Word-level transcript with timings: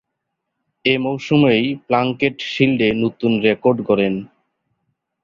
এ 0.85 0.93
মৌসুমেই 0.97 1.63
প্লাঙ্কেট 1.87 2.35
শীল্ডে 2.51 2.89
নতুন 3.03 3.31
রেকর্ড 3.45 3.77
গড়েন। 3.87 4.15